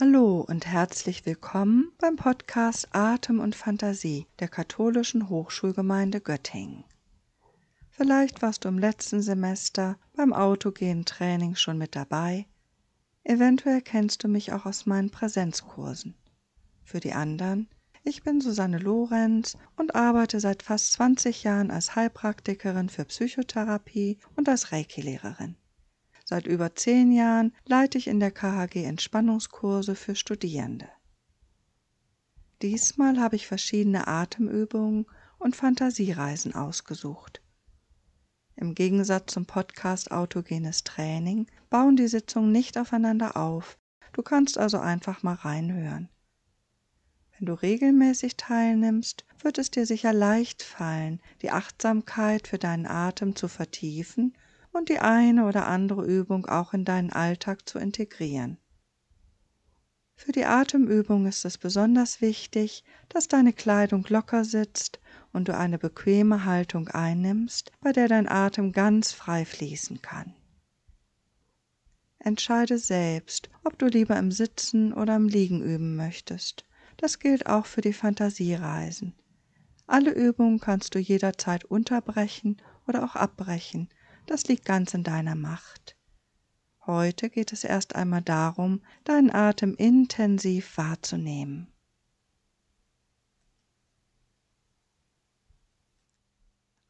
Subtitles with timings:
[0.00, 6.82] Hallo und herzlich willkommen beim Podcast Atem und Fantasie der Katholischen Hochschulgemeinde Göttingen.
[7.90, 12.48] Vielleicht warst du im letzten Semester beim autogenen Training schon mit dabei.
[13.22, 16.16] Eventuell kennst du mich auch aus meinen Präsenzkursen.
[16.82, 17.68] Für die anderen,
[18.02, 24.48] ich bin Susanne Lorenz und arbeite seit fast 20 Jahren als Heilpraktikerin für Psychotherapie und
[24.48, 25.54] als Reiki-Lehrerin.
[26.26, 30.88] Seit über zehn Jahren leite ich in der KHG Entspannungskurse für Studierende.
[32.62, 35.04] Diesmal habe ich verschiedene Atemübungen
[35.38, 37.42] und Fantasiereisen ausgesucht.
[38.56, 43.76] Im Gegensatz zum Podcast Autogenes Training bauen die Sitzungen nicht aufeinander auf.
[44.14, 46.08] Du kannst also einfach mal reinhören.
[47.36, 53.36] Wenn du regelmäßig teilnimmst, wird es dir sicher leicht fallen, die Achtsamkeit für deinen Atem
[53.36, 54.34] zu vertiefen
[54.74, 58.58] und die eine oder andere Übung auch in deinen Alltag zu integrieren.
[60.16, 65.00] Für die Atemübung ist es besonders wichtig, dass deine Kleidung locker sitzt
[65.32, 70.34] und du eine bequeme Haltung einnimmst, bei der dein Atem ganz frei fließen kann.
[72.18, 76.64] Entscheide selbst, ob du lieber im Sitzen oder im Liegen üben möchtest.
[76.96, 79.14] Das gilt auch für die Fantasiereisen.
[79.86, 83.90] Alle Übungen kannst du jederzeit unterbrechen oder auch abbrechen,
[84.26, 85.96] das liegt ganz in deiner Macht.
[86.86, 91.72] Heute geht es erst einmal darum, deinen Atem intensiv wahrzunehmen.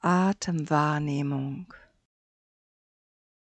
[0.00, 1.72] Atemwahrnehmung.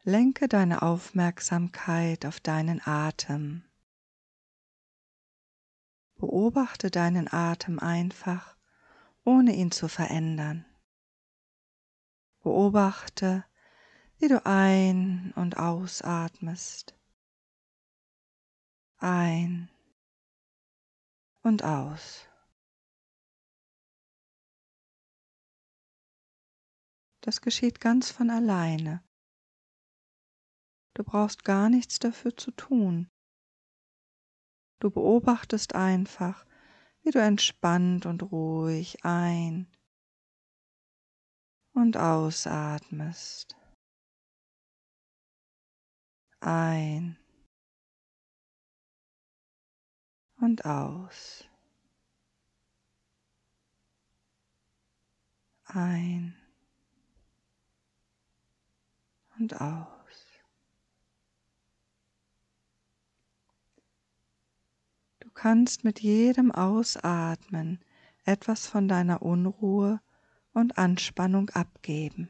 [0.03, 3.63] Lenke deine Aufmerksamkeit auf deinen Atem.
[6.17, 8.55] Beobachte deinen Atem einfach,
[9.23, 10.65] ohne ihn zu verändern.
[12.43, 13.43] Beobachte,
[14.17, 16.95] wie du ein- und ausatmest.
[18.97, 19.69] Ein
[21.43, 22.27] und aus.
[27.21, 29.03] Das geschieht ganz von alleine.
[30.93, 33.09] Du brauchst gar nichts dafür zu tun.
[34.79, 36.45] Du beobachtest einfach,
[37.01, 39.67] wie du entspannt und ruhig ein
[41.73, 43.55] und ausatmest
[46.45, 47.17] ein
[50.39, 51.43] und aus.
[55.65, 56.35] Ein
[59.39, 59.91] und aus.
[65.19, 67.83] Du kannst mit jedem Ausatmen
[68.23, 69.99] etwas von deiner Unruhe
[70.53, 72.29] und Anspannung abgeben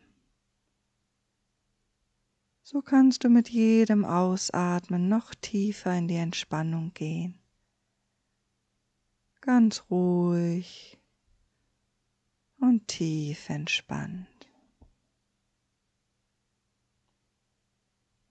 [2.66, 7.38] so kannst du mit jedem Ausatmen noch tiefer in die Entspannung gehen.
[9.40, 10.98] Ganz ruhig
[12.60, 14.28] und tief entspannt.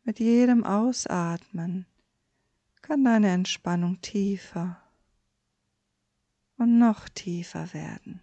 [0.02, 1.86] Mit jedem Ausatmen
[2.82, 4.82] kann deine Entspannung tiefer
[6.58, 8.20] und noch tiefer werden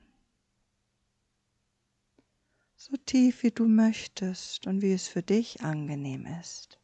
[2.82, 6.80] so tief wie du möchtest und wie es für dich angenehm ist.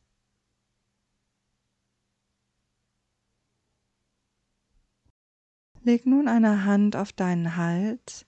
[5.81, 8.27] Leg nun eine Hand auf deinen Hals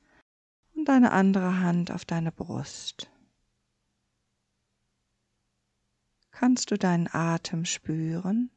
[0.73, 3.11] und eine andere Hand auf deine Brust.
[6.31, 8.49] Kannst du deinen Atem spüren?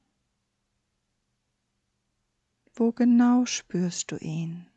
[2.72, 4.71] Wo genau spürst du ihn?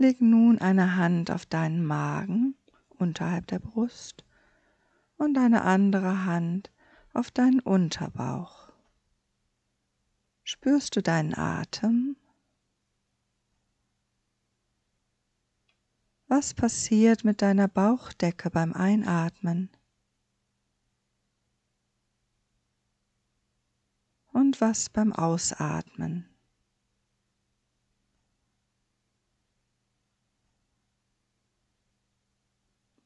[0.00, 2.54] Leg nun eine Hand auf deinen Magen
[2.88, 4.24] unterhalb der Brust
[5.16, 6.70] und eine andere Hand
[7.12, 8.70] auf deinen Unterbauch.
[10.44, 12.16] Spürst du deinen Atem?
[16.28, 19.68] Was passiert mit deiner Bauchdecke beim Einatmen?
[24.32, 26.27] Und was beim Ausatmen?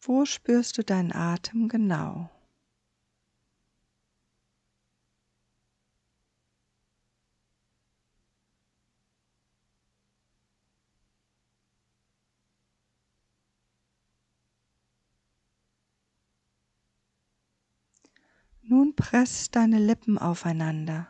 [0.05, 2.29] Wo spürst du deinen Atem genau?
[18.63, 21.07] Nun press deine Lippen aufeinander.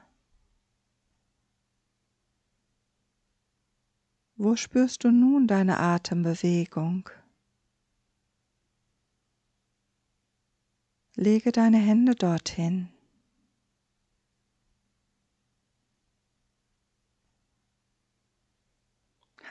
[4.37, 7.09] Wo spürst du nun deine Atembewegung?
[11.14, 12.88] Lege deine Hände dorthin.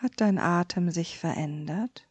[0.01, 2.07] Hat dein Atem sich verändert?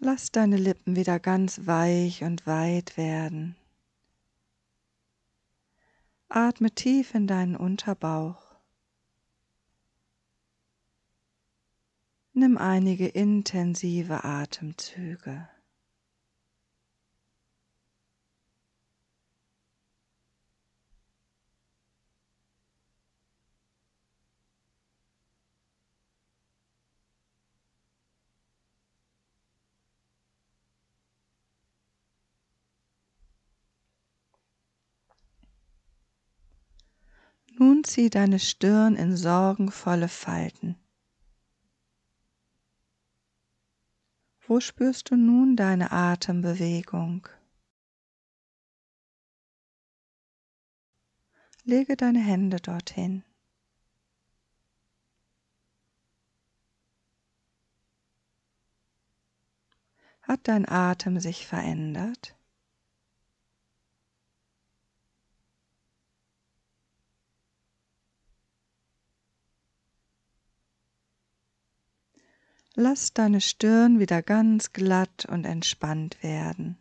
[0.00, 3.56] Lass deine Lippen wieder ganz weich und weit werden.
[6.30, 8.54] Atme tief in deinen Unterbauch.
[12.34, 15.48] Nimm einige intensive Atemzüge.
[37.56, 40.76] Nun zieh deine Stirn in sorgenvolle Falten.
[44.46, 47.28] Wo spürst du nun deine Atembewegung?
[51.64, 53.24] Lege deine Hände dorthin.
[60.22, 62.37] Hat dein Atem sich verändert?
[72.74, 76.78] Lass deine Stirn wieder ganz glatt und entspannt werden.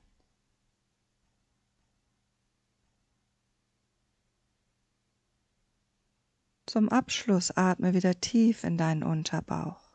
[6.67, 9.87] Zum Abschluss atme wieder tief in deinen Unterbauch.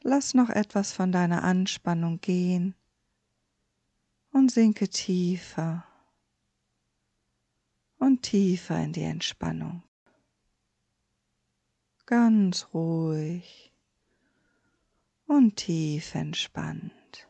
[0.00, 2.74] Lass noch etwas von deiner Anspannung gehen
[4.32, 5.84] und sinke tiefer
[7.98, 9.84] und tiefer in die Entspannung
[12.12, 13.72] ganz ruhig
[15.24, 17.26] und tief entspannt.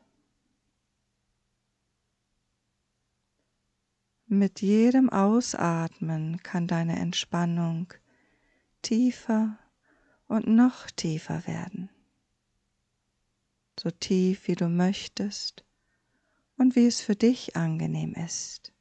[4.26, 7.94] Mit jedem Ausatmen kann deine Entspannung
[8.82, 9.56] tiefer
[10.26, 11.88] und noch tiefer werden,
[13.78, 15.64] so tief wie du möchtest
[16.56, 18.72] und wie es für dich angenehm ist.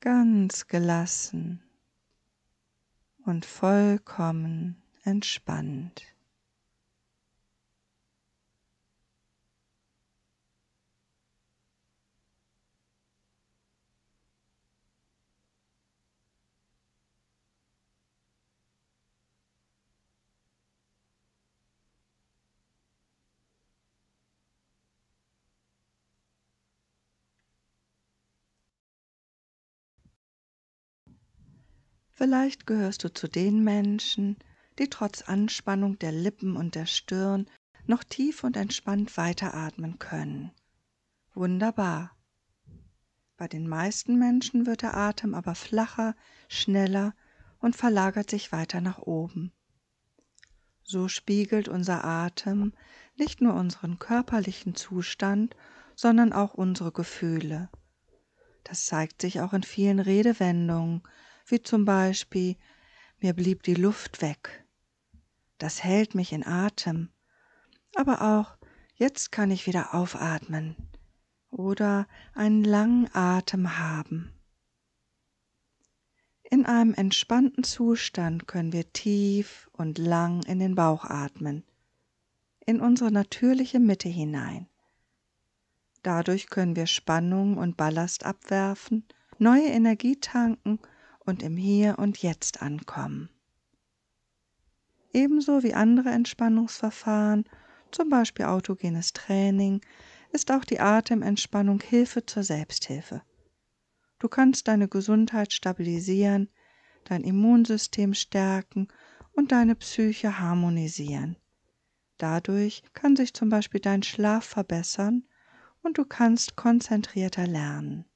[0.00, 1.62] Ganz gelassen
[3.26, 6.15] und vollkommen entspannt.
[32.16, 34.38] Vielleicht gehörst du zu den Menschen,
[34.78, 37.46] die trotz Anspannung der Lippen und der Stirn
[37.86, 40.50] noch tief und entspannt weiteratmen können.
[41.34, 42.16] Wunderbar.
[43.36, 46.16] Bei den meisten Menschen wird der Atem aber flacher,
[46.48, 47.14] schneller
[47.58, 49.52] und verlagert sich weiter nach oben.
[50.84, 52.72] So spiegelt unser Atem
[53.16, 55.54] nicht nur unseren körperlichen Zustand,
[55.94, 57.68] sondern auch unsere Gefühle.
[58.64, 61.02] Das zeigt sich auch in vielen Redewendungen,
[61.46, 62.56] wie zum Beispiel
[63.20, 64.64] mir blieb die Luft weg.
[65.58, 67.08] Das hält mich in Atem.
[67.94, 68.58] Aber auch
[68.96, 70.76] jetzt kann ich wieder aufatmen
[71.50, 74.32] oder einen langen Atem haben.
[76.48, 81.64] In einem entspannten Zustand können wir tief und lang in den Bauch atmen,
[82.64, 84.68] in unsere natürliche Mitte hinein.
[86.02, 89.04] Dadurch können wir Spannung und Ballast abwerfen,
[89.38, 90.78] neue Energie tanken
[91.26, 93.28] und im Hier und Jetzt ankommen.
[95.12, 97.44] Ebenso wie andere Entspannungsverfahren,
[97.90, 99.80] zum Beispiel autogenes Training,
[100.32, 103.22] ist auch die Atementspannung Hilfe zur Selbsthilfe.
[104.18, 106.48] Du kannst deine Gesundheit stabilisieren,
[107.04, 108.88] dein Immunsystem stärken
[109.32, 111.36] und deine Psyche harmonisieren.
[112.18, 115.24] Dadurch kann sich zum Beispiel dein Schlaf verbessern
[115.82, 118.06] und du kannst konzentrierter lernen.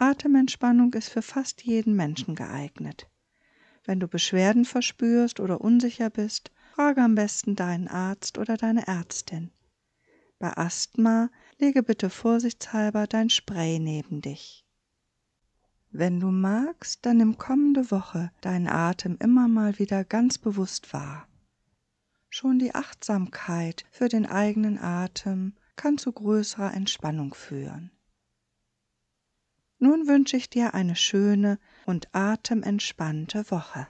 [0.00, 3.10] Atementspannung ist für fast jeden Menschen geeignet.
[3.84, 9.50] Wenn du Beschwerden verspürst oder unsicher bist, frage am besten deinen Arzt oder deine Ärztin.
[10.38, 11.28] Bei Asthma
[11.58, 14.64] lege bitte vorsichtshalber dein Spray neben dich.
[15.90, 21.28] Wenn du magst, dann nimm kommende Woche deinen Atem immer mal wieder ganz bewusst wahr.
[22.30, 27.90] Schon die Achtsamkeit für den eigenen Atem kann zu größerer Entspannung führen.
[29.82, 33.86] Nun wünsche ich dir eine schöne und atementspannte Woche.